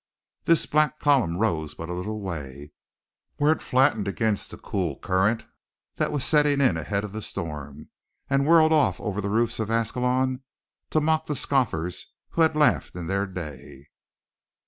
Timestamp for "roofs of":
9.29-9.69